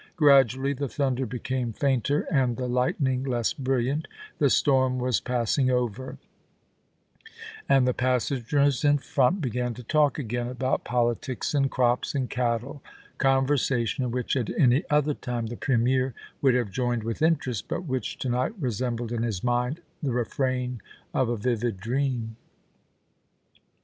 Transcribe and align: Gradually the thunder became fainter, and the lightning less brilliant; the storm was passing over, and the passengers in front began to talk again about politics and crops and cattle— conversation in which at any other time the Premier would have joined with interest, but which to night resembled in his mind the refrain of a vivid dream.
Gradually 0.15 0.73
the 0.73 0.87
thunder 0.89 1.27
became 1.27 1.73
fainter, 1.73 2.21
and 2.31 2.57
the 2.57 2.67
lightning 2.67 3.23
less 3.23 3.53
brilliant; 3.53 4.07
the 4.39 4.49
storm 4.49 4.97
was 4.97 5.19
passing 5.19 5.69
over, 5.69 6.17
and 7.69 7.87
the 7.87 7.93
passengers 7.93 8.83
in 8.83 8.97
front 8.97 9.41
began 9.41 9.75
to 9.75 9.83
talk 9.83 10.17
again 10.17 10.47
about 10.47 10.83
politics 10.83 11.53
and 11.53 11.69
crops 11.69 12.15
and 12.15 12.31
cattle— 12.31 12.81
conversation 13.19 14.03
in 14.03 14.09
which 14.09 14.35
at 14.35 14.49
any 14.59 14.83
other 14.89 15.13
time 15.13 15.45
the 15.45 15.55
Premier 15.55 16.15
would 16.41 16.55
have 16.55 16.71
joined 16.71 17.03
with 17.03 17.21
interest, 17.21 17.67
but 17.67 17.85
which 17.85 18.17
to 18.17 18.27
night 18.29 18.53
resembled 18.59 19.11
in 19.11 19.21
his 19.21 19.43
mind 19.43 19.81
the 20.01 20.11
refrain 20.11 20.81
of 21.13 21.29
a 21.29 21.37
vivid 21.37 21.77
dream. 21.79 22.37